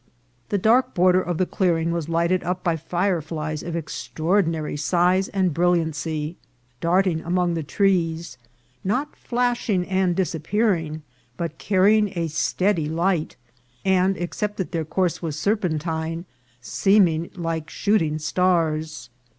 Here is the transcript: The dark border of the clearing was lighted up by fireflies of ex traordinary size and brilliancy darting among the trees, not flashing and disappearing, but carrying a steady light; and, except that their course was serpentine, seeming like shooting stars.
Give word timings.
The 0.49 0.57
dark 0.57 0.95
border 0.95 1.21
of 1.21 1.37
the 1.37 1.45
clearing 1.45 1.91
was 1.91 2.09
lighted 2.09 2.43
up 2.43 2.63
by 2.63 2.75
fireflies 2.75 3.61
of 3.61 3.75
ex 3.75 4.09
traordinary 4.15 4.79
size 4.79 5.27
and 5.27 5.53
brilliancy 5.53 6.37
darting 6.79 7.21
among 7.21 7.53
the 7.53 7.61
trees, 7.61 8.39
not 8.83 9.15
flashing 9.15 9.85
and 9.87 10.15
disappearing, 10.15 11.03
but 11.37 11.59
carrying 11.59 12.17
a 12.17 12.29
steady 12.29 12.89
light; 12.89 13.35
and, 13.85 14.17
except 14.17 14.57
that 14.57 14.71
their 14.71 14.85
course 14.85 15.21
was 15.21 15.37
serpentine, 15.37 16.25
seeming 16.61 17.29
like 17.35 17.69
shooting 17.69 18.17
stars. 18.17 19.11